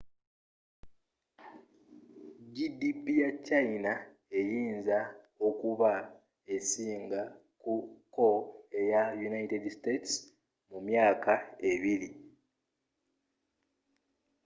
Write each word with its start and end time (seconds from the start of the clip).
gdp 2.55 3.03
ya 3.21 3.29
china 3.47 3.93
eyinza 4.39 4.99
okuba 5.47 5.91
esinga 6.55 7.21
ko 8.15 8.27
eya 8.79 9.03
united 9.29 9.63
states 9.77 10.11
mu 10.69 10.79
myaka 10.87 11.33
ebiri 11.71 12.09